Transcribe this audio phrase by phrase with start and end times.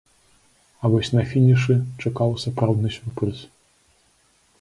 [0.81, 3.43] А вось на фінішы чакаў сапраўдны сюрпрыз.